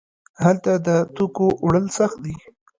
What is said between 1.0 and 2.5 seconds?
توکو وړل سخت دي.